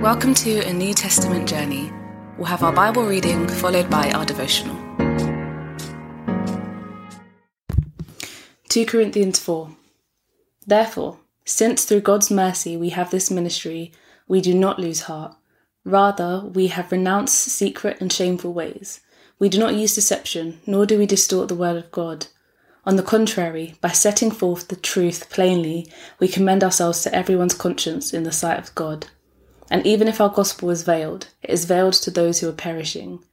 Welcome 0.00 0.32
to 0.36 0.66
a 0.66 0.72
New 0.72 0.94
Testament 0.94 1.46
journey. 1.46 1.92
We'll 2.38 2.46
have 2.46 2.62
our 2.62 2.72
Bible 2.72 3.04
reading 3.04 3.46
followed 3.46 3.90
by 3.90 4.10
our 4.12 4.24
devotional. 4.24 4.74
2 8.70 8.86
Corinthians 8.86 9.38
4 9.40 9.76
Therefore, 10.66 11.18
since 11.44 11.84
through 11.84 12.00
God's 12.00 12.30
mercy 12.30 12.78
we 12.78 12.88
have 12.88 13.10
this 13.10 13.30
ministry, 13.30 13.92
we 14.26 14.40
do 14.40 14.54
not 14.54 14.78
lose 14.78 15.02
heart. 15.02 15.36
Rather, 15.84 16.46
we 16.46 16.68
have 16.68 16.90
renounced 16.90 17.34
secret 17.34 18.00
and 18.00 18.10
shameful 18.10 18.54
ways. 18.54 19.00
We 19.38 19.50
do 19.50 19.58
not 19.58 19.74
use 19.74 19.94
deception, 19.94 20.62
nor 20.66 20.86
do 20.86 20.96
we 20.96 21.04
distort 21.04 21.48
the 21.48 21.54
word 21.54 21.76
of 21.76 21.90
God. 21.90 22.28
On 22.86 22.96
the 22.96 23.02
contrary, 23.02 23.74
by 23.82 23.90
setting 23.90 24.30
forth 24.30 24.68
the 24.68 24.76
truth 24.76 25.28
plainly, 25.28 25.92
we 26.18 26.26
commend 26.26 26.64
ourselves 26.64 27.02
to 27.02 27.14
everyone's 27.14 27.52
conscience 27.52 28.14
in 28.14 28.22
the 28.22 28.32
sight 28.32 28.58
of 28.58 28.74
God. 28.74 29.08
And 29.70 29.86
even 29.86 30.08
if 30.08 30.20
our 30.20 30.28
gospel 30.28 30.68
is 30.70 30.82
veiled, 30.82 31.28
it 31.42 31.50
is 31.50 31.64
veiled 31.64 31.94
to 31.94 32.10
those 32.10 32.40
who 32.40 32.48
are 32.48 32.52
perishing. 32.52 33.24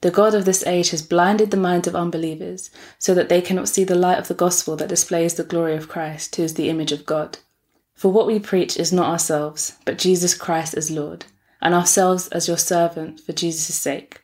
The 0.00 0.10
God 0.12 0.34
of 0.34 0.44
this 0.44 0.64
age 0.64 0.90
has 0.90 1.02
blinded 1.02 1.50
the 1.50 1.56
minds 1.56 1.88
of 1.88 1.96
unbelievers, 1.96 2.70
so 2.98 3.14
that 3.14 3.28
they 3.28 3.40
cannot 3.40 3.68
see 3.68 3.82
the 3.82 3.96
light 3.96 4.18
of 4.18 4.28
the 4.28 4.34
gospel 4.34 4.76
that 4.76 4.88
displays 4.88 5.34
the 5.34 5.42
glory 5.42 5.74
of 5.74 5.88
Christ, 5.88 6.36
who 6.36 6.44
is 6.44 6.54
the 6.54 6.68
image 6.68 6.92
of 6.92 7.04
God. 7.04 7.38
For 7.94 8.12
what 8.12 8.28
we 8.28 8.38
preach 8.38 8.76
is 8.76 8.92
not 8.92 9.08
ourselves, 9.08 9.76
but 9.84 9.98
Jesus 9.98 10.34
Christ 10.34 10.74
as 10.74 10.88
Lord, 10.88 11.24
and 11.60 11.74
ourselves 11.74 12.28
as 12.28 12.46
your 12.46 12.56
servant 12.56 13.18
for 13.18 13.32
Jesus' 13.32 13.74
sake. 13.74 14.20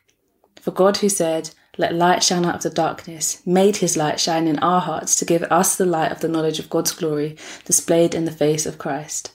For 0.61 0.71
God, 0.71 0.97
who 0.97 1.09
said, 1.09 1.49
Let 1.77 1.93
light 1.93 2.23
shine 2.23 2.45
out 2.45 2.55
of 2.55 2.63
the 2.63 2.69
darkness, 2.69 3.45
made 3.45 3.77
his 3.77 3.97
light 3.97 4.17
shine 4.17 4.47
in 4.47 4.59
our 4.59 4.79
hearts 4.79 5.17
to 5.17 5.25
give 5.25 5.43
us 5.43 5.75
the 5.75 5.85
light 5.85 6.13
of 6.13 6.21
the 6.21 6.29
knowledge 6.29 6.57
of 6.57 6.69
God's 6.69 6.93
glory 6.93 7.35
displayed 7.65 8.15
in 8.15 8.23
the 8.23 8.31
face 8.31 8.65
of 8.65 8.77
Christ. 8.77 9.34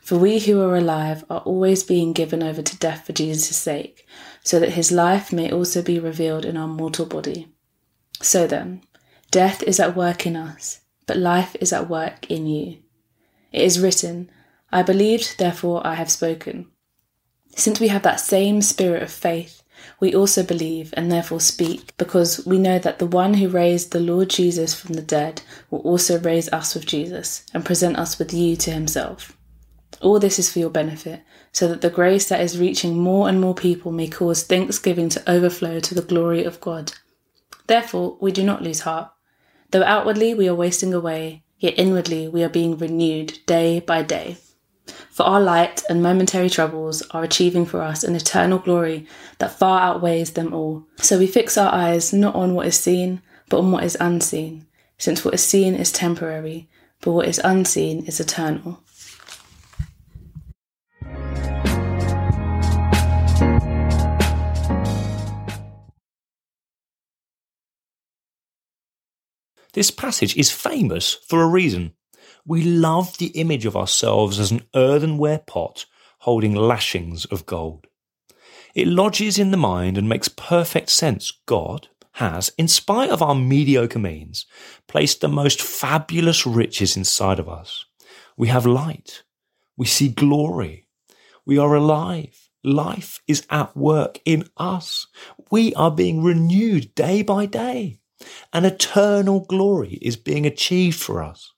For 0.00 0.18
we 0.18 0.38
who 0.38 0.60
are 0.62 0.76
alive 0.76 1.24
are 1.30 1.40
always 1.40 1.84
being 1.84 2.12
given 2.12 2.42
over 2.42 2.62
to 2.62 2.78
death 2.78 3.06
for 3.06 3.12
Jesus' 3.12 3.56
sake, 3.56 4.06
so 4.42 4.58
that 4.60 4.72
his 4.72 4.92
life 4.92 5.32
may 5.32 5.50
also 5.50 5.82
be 5.82 5.98
revealed 5.98 6.44
in 6.44 6.56
our 6.56 6.68
mortal 6.68 7.06
body. 7.06 7.48
So 8.22 8.46
then, 8.46 8.82
death 9.30 9.62
is 9.62 9.80
at 9.80 9.96
work 9.96 10.26
in 10.26 10.36
us, 10.36 10.80
but 11.06 11.16
life 11.16 11.56
is 11.60 11.72
at 11.72 11.88
work 11.88 12.30
in 12.30 12.46
you. 12.46 12.78
It 13.52 13.62
is 13.62 13.80
written, 13.80 14.30
I 14.72 14.82
believed, 14.82 15.38
therefore 15.38 15.86
I 15.86 15.94
have 15.94 16.10
spoken. 16.10 16.68
Since 17.54 17.80
we 17.80 17.88
have 17.88 18.02
that 18.02 18.20
same 18.20 18.62
spirit 18.62 19.02
of 19.02 19.10
faith, 19.10 19.62
we 20.00 20.14
also 20.14 20.42
believe 20.42 20.92
and 20.96 21.10
therefore 21.10 21.40
speak, 21.40 21.96
because 21.96 22.44
we 22.46 22.58
know 22.58 22.78
that 22.78 22.98
the 22.98 23.06
one 23.06 23.34
who 23.34 23.48
raised 23.48 23.92
the 23.92 24.00
Lord 24.00 24.30
Jesus 24.30 24.74
from 24.74 24.94
the 24.94 25.02
dead 25.02 25.42
will 25.70 25.80
also 25.80 26.18
raise 26.18 26.48
us 26.52 26.74
with 26.74 26.86
Jesus 26.86 27.44
and 27.54 27.64
present 27.64 27.96
us 27.96 28.18
with 28.18 28.32
you 28.32 28.56
to 28.56 28.70
himself. 28.70 29.36
All 30.00 30.18
this 30.18 30.38
is 30.38 30.52
for 30.52 30.58
your 30.58 30.70
benefit, 30.70 31.22
so 31.52 31.68
that 31.68 31.80
the 31.80 31.90
grace 31.90 32.28
that 32.28 32.40
is 32.40 32.58
reaching 32.58 32.98
more 32.98 33.28
and 33.28 33.40
more 33.40 33.54
people 33.54 33.92
may 33.92 34.08
cause 34.08 34.42
thanksgiving 34.42 35.08
to 35.10 35.30
overflow 35.30 35.80
to 35.80 35.94
the 35.94 36.02
glory 36.02 36.44
of 36.44 36.60
God. 36.60 36.92
Therefore, 37.66 38.16
we 38.20 38.30
do 38.32 38.44
not 38.44 38.62
lose 38.62 38.80
heart. 38.80 39.10
Though 39.70 39.82
outwardly 39.82 40.34
we 40.34 40.48
are 40.48 40.54
wasting 40.54 40.94
away, 40.94 41.42
yet 41.58 41.74
inwardly 41.76 42.28
we 42.28 42.44
are 42.44 42.48
being 42.48 42.76
renewed 42.76 43.38
day 43.46 43.80
by 43.80 44.02
day. 44.02 44.36
For 45.10 45.24
our 45.24 45.40
light 45.40 45.82
and 45.88 46.02
momentary 46.02 46.50
troubles 46.50 47.02
are 47.10 47.24
achieving 47.24 47.66
for 47.66 47.80
us 47.82 48.04
an 48.04 48.14
eternal 48.14 48.58
glory 48.58 49.06
that 49.38 49.58
far 49.58 49.80
outweighs 49.80 50.32
them 50.32 50.52
all. 50.52 50.86
So 50.98 51.18
we 51.18 51.26
fix 51.26 51.56
our 51.58 51.72
eyes 51.72 52.12
not 52.12 52.34
on 52.34 52.54
what 52.54 52.66
is 52.66 52.78
seen, 52.78 53.22
but 53.48 53.58
on 53.58 53.72
what 53.72 53.84
is 53.84 53.96
unseen, 53.98 54.66
since 54.98 55.24
what 55.24 55.34
is 55.34 55.42
seen 55.42 55.74
is 55.74 55.90
temporary, 55.90 56.68
but 57.00 57.12
what 57.12 57.26
is 57.26 57.40
unseen 57.42 58.04
is 58.04 58.20
eternal. 58.20 58.82
This 69.76 69.90
passage 69.90 70.34
is 70.38 70.50
famous 70.50 71.18
for 71.28 71.42
a 71.42 71.46
reason. 71.46 71.92
We 72.46 72.62
love 72.62 73.18
the 73.18 73.26
image 73.38 73.66
of 73.66 73.76
ourselves 73.76 74.38
as 74.40 74.50
an 74.50 74.62
earthenware 74.74 75.40
pot 75.40 75.84
holding 76.20 76.54
lashings 76.54 77.26
of 77.26 77.44
gold. 77.44 77.86
It 78.74 78.88
lodges 78.88 79.38
in 79.38 79.50
the 79.50 79.58
mind 79.58 79.98
and 79.98 80.08
makes 80.08 80.28
perfect 80.28 80.88
sense. 80.88 81.30
God 81.44 81.88
has, 82.12 82.54
in 82.56 82.68
spite 82.68 83.10
of 83.10 83.20
our 83.20 83.34
mediocre 83.34 83.98
means, 83.98 84.46
placed 84.88 85.20
the 85.20 85.28
most 85.28 85.60
fabulous 85.60 86.46
riches 86.46 86.96
inside 86.96 87.38
of 87.38 87.46
us. 87.46 87.84
We 88.34 88.48
have 88.48 88.64
light. 88.64 89.24
We 89.76 89.84
see 89.84 90.08
glory. 90.08 90.88
We 91.44 91.58
are 91.58 91.74
alive. 91.74 92.48
Life 92.64 93.20
is 93.28 93.46
at 93.50 93.76
work 93.76 94.20
in 94.24 94.48
us. 94.56 95.06
We 95.50 95.74
are 95.74 95.90
being 95.90 96.22
renewed 96.22 96.94
day 96.94 97.20
by 97.20 97.44
day. 97.44 98.00
An 98.52 98.64
eternal 98.64 99.40
glory 99.40 99.98
is 100.02 100.16
being 100.16 100.46
achieved 100.46 101.00
for 101.00 101.22
us. 101.22 101.52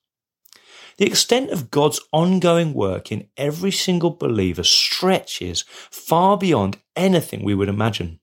The 0.99 1.07
extent 1.07 1.51
of 1.51 1.71
God's 1.71 2.01
ongoing 2.13 2.75
work 2.75 3.13
in 3.13 3.29
every 3.37 3.71
single 3.71 4.11
believer 4.11 4.65
stretches 4.65 5.65
far 5.69 6.37
beyond 6.37 6.79
anything 6.97 7.45
we 7.45 7.55
would 7.55 7.69
imagine. 7.69 8.19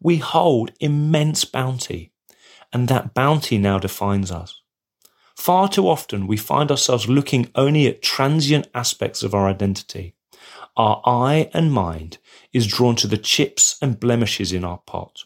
We 0.00 0.16
hold 0.16 0.72
immense 0.80 1.44
bounty, 1.44 2.12
and 2.72 2.88
that 2.88 3.12
bounty 3.12 3.58
now 3.58 3.78
defines 3.78 4.30
us. 4.30 4.62
Far 5.36 5.68
too 5.68 5.86
often 5.86 6.26
we 6.26 6.38
find 6.38 6.70
ourselves 6.70 7.06
looking 7.06 7.50
only 7.54 7.86
at 7.86 8.00
transient 8.00 8.68
aspects 8.74 9.22
of 9.22 9.34
our 9.34 9.46
identity. 9.46 10.14
Our 10.74 11.02
eye 11.04 11.50
and 11.52 11.70
mind 11.70 12.16
is 12.54 12.66
drawn 12.66 12.96
to 12.96 13.06
the 13.06 13.18
chips 13.18 13.76
and 13.82 14.00
blemishes 14.00 14.52
in 14.52 14.64
our 14.64 14.78
pot. 14.78 15.24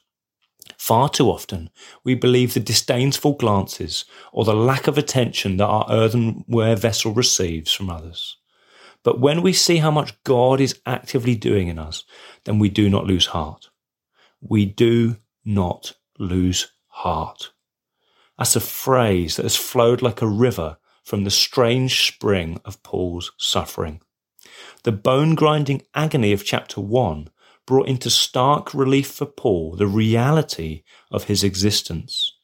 Far 0.80 1.10
too 1.10 1.30
often, 1.30 1.68
we 2.04 2.14
believe 2.14 2.54
the 2.54 2.58
disdainful 2.58 3.34
glances 3.34 4.06
or 4.32 4.46
the 4.46 4.54
lack 4.54 4.86
of 4.86 4.96
attention 4.96 5.58
that 5.58 5.66
our 5.66 5.84
earthenware 5.90 6.74
vessel 6.74 7.12
receives 7.12 7.70
from 7.70 7.90
others. 7.90 8.38
But 9.02 9.20
when 9.20 9.42
we 9.42 9.52
see 9.52 9.76
how 9.76 9.90
much 9.90 10.20
God 10.24 10.58
is 10.58 10.80
actively 10.86 11.34
doing 11.34 11.68
in 11.68 11.78
us, 11.78 12.04
then 12.44 12.58
we 12.58 12.70
do 12.70 12.88
not 12.88 13.04
lose 13.04 13.26
heart. 13.26 13.68
We 14.40 14.64
do 14.64 15.16
not 15.44 15.92
lose 16.18 16.72
heart. 16.86 17.52
That's 18.38 18.56
a 18.56 18.60
phrase 18.60 19.36
that 19.36 19.44
has 19.44 19.56
flowed 19.56 20.00
like 20.00 20.22
a 20.22 20.26
river 20.26 20.78
from 21.04 21.24
the 21.24 21.30
strange 21.30 22.06
spring 22.06 22.58
of 22.64 22.82
Paul's 22.82 23.32
suffering. 23.36 24.00
The 24.84 24.92
bone 24.92 25.34
grinding 25.34 25.82
agony 25.94 26.32
of 26.32 26.42
chapter 26.42 26.80
1 26.80 27.28
brought 27.70 27.86
into 27.86 28.10
stark 28.10 28.74
relief 28.74 29.06
for 29.06 29.26
Paul 29.26 29.76
the 29.76 29.86
reality 29.86 30.82
of 31.12 31.26
his 31.26 31.44
existence. 31.44 32.36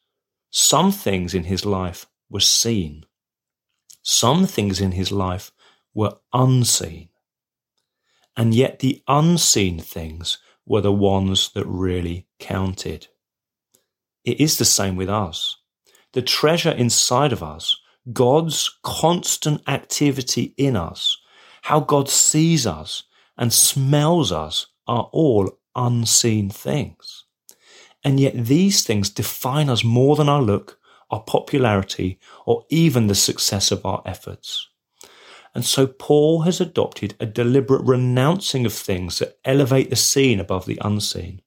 Some 0.51 0.89
things 0.89 1.33
in 1.33 1.43
his 1.43 1.65
life 1.65 2.05
were 2.29 2.39
seen. 2.39 3.05
Some 4.01 4.45
things 4.45 4.79
in 4.79 4.93
his 4.93 5.11
life 5.11 5.51
were 5.93 6.13
unseen. 6.31 7.09
And 8.37 8.55
yet 8.55 8.79
the 8.79 9.03
unseen 9.05 9.79
things 9.79 10.37
were 10.65 10.79
the 10.79 10.93
ones 10.93 11.51
that 11.55 11.65
really 11.65 12.27
counted. 12.39 13.07
It 14.23 14.39
is 14.39 14.57
the 14.57 14.63
same 14.63 14.95
with 14.95 15.09
us. 15.09 15.57
The 16.13 16.21
treasure 16.21 16.71
inside 16.71 17.33
of 17.33 17.43
us, 17.43 17.75
God's 18.13 18.79
constant 18.81 19.61
activity 19.67 20.53
in 20.55 20.77
us, 20.77 21.17
how 21.63 21.81
God 21.81 22.07
sees 22.07 22.65
us 22.65 23.03
and 23.37 23.51
smells 23.51 24.31
us 24.31 24.67
are 24.87 25.09
all 25.11 25.59
unseen 25.75 26.49
things. 26.49 27.25
And 28.03 28.19
yet 28.19 28.45
these 28.45 28.83
things 28.83 29.09
define 29.09 29.69
us 29.69 29.83
more 29.83 30.15
than 30.15 30.29
our 30.29 30.41
look, 30.41 30.79
our 31.09 31.21
popularity, 31.21 32.19
or 32.45 32.65
even 32.69 33.07
the 33.07 33.15
success 33.15 33.71
of 33.71 33.85
our 33.85 34.01
efforts. 34.05 34.69
And 35.53 35.65
so 35.65 35.87
Paul 35.87 36.41
has 36.41 36.61
adopted 36.61 37.15
a 37.19 37.25
deliberate 37.25 37.83
renouncing 37.83 38.65
of 38.65 38.73
things 38.73 39.19
that 39.19 39.39
elevate 39.43 39.89
the 39.89 39.95
seen 39.95 40.39
above 40.39 40.65
the 40.65 40.77
unseen. 40.81 41.41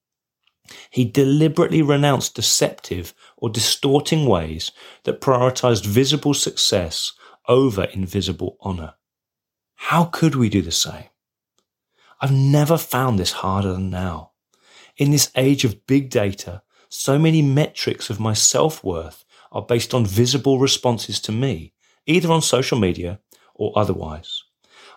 He 0.91 1.05
deliberately 1.05 1.83
renounced 1.83 2.35
deceptive 2.35 3.15
or 3.37 3.51
distorting 3.51 4.27
ways 4.27 4.73
that 5.05 5.21
prioritized 5.21 5.87
visible 5.87 6.35
success 6.35 7.13
over 7.49 7.85
invisible 7.85 8.57
honor. 8.61 8.95
How 9.75 10.05
could 10.05 10.35
we 10.35 10.49
do 10.49 10.63
the 10.63 10.73
same? 10.73 11.05
I've 12.21 12.33
never 12.33 12.77
found 12.77 13.19
this 13.19 13.33
harder 13.33 13.73
than 13.73 13.91
now. 13.91 14.33
In 14.97 15.11
this 15.11 15.31
age 15.35 15.65
of 15.65 15.87
big 15.87 16.11
data, 16.11 16.63
So 16.93 17.21
many 17.21 17.41
metrics 17.41 18.11
of 18.11 18.19
my 18.19 18.35
self 18.35 18.83
worth 18.83 19.25
are 19.53 19.63
based 19.63 19.95
on 19.95 20.05
visible 20.05 20.59
responses 20.59 21.21
to 21.21 21.33
me, 21.33 21.73
either 22.05 22.33
on 22.33 22.43
social 22.43 22.79
media 22.81 23.21
or 23.55 23.73
otherwise. 23.77 24.43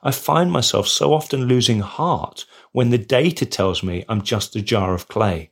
I 0.02 0.10
find 0.12 0.52
myself 0.52 0.88
so 0.88 1.14
often 1.14 1.46
losing 1.46 1.81
heart 1.81 2.46
when 2.72 2.90
the 2.90 2.98
data 2.98 3.46
tells 3.46 3.84
me 3.84 4.04
I'm 4.10 4.24
just 4.24 4.56
a 4.56 4.62
jar 4.62 4.96
of 4.96 5.08
clay. 5.08 5.52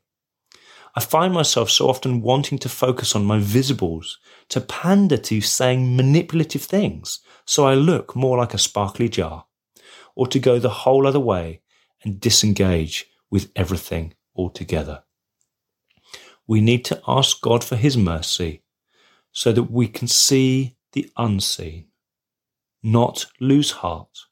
I 0.95 0.99
find 0.99 1.31
myself 1.31 1.69
so 1.69 1.87
often 1.87 2.21
wanting 2.21 2.57
to 2.59 2.69
focus 2.69 3.15
on 3.15 3.23
my 3.23 3.39
visibles, 3.39 4.17
to 4.49 4.61
pander 4.61 5.17
to 5.17 5.41
saying 5.41 5.95
manipulative 5.95 6.63
things 6.63 7.19
so 7.45 7.65
I 7.65 7.75
look 7.75 8.15
more 8.15 8.37
like 8.39 8.55
a 8.55 8.57
sparkly 8.57 9.07
jar, 9.09 9.45
or 10.15 10.25
to 10.27 10.39
go 10.39 10.57
the 10.57 10.69
whole 10.69 11.05
other 11.05 11.19
way 11.19 11.60
and 12.03 12.19
disengage 12.19 13.07
with 13.29 13.51
everything 13.55 14.13
altogether. 14.35 15.03
We 16.47 16.61
need 16.61 16.83
to 16.85 17.01
ask 17.07 17.39
God 17.41 17.63
for 17.63 17.75
His 17.75 17.97
mercy 17.97 18.63
so 19.31 19.51
that 19.51 19.71
we 19.71 19.87
can 19.87 20.07
see 20.07 20.75
the 20.93 21.09
unseen, 21.15 21.87
not 22.83 23.27
lose 23.39 23.71
heart, 23.71 24.25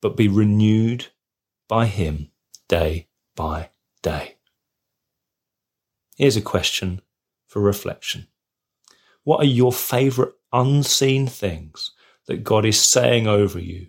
but 0.00 0.16
be 0.16 0.28
renewed 0.28 1.08
by 1.68 1.86
Him 1.86 2.30
day 2.68 3.08
by 3.36 3.70
day. 4.02 4.36
Here's 6.16 6.36
a 6.36 6.42
question 6.42 7.02
for 7.46 7.60
reflection. 7.60 8.28
What 9.24 9.40
are 9.40 9.46
your 9.46 9.72
favourite 9.72 10.32
unseen 10.52 11.26
things 11.26 11.92
that 12.26 12.44
God 12.44 12.64
is 12.64 12.80
saying 12.80 13.26
over 13.26 13.58
you 13.58 13.88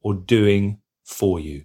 or 0.00 0.14
doing 0.14 0.80
for 1.04 1.38
you 1.38 1.64